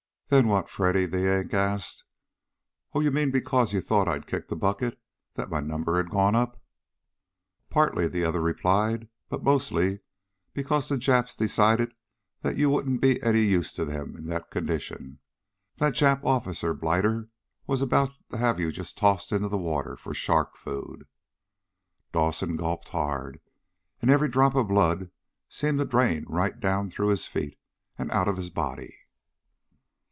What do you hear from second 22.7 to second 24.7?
hard, and every drop of